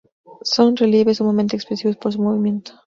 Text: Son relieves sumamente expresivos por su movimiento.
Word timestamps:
Son 0.41 0.75
relieves 0.75 1.17
sumamente 1.17 1.55
expresivos 1.55 1.95
por 1.95 2.11
su 2.11 2.23
movimiento. 2.23 2.71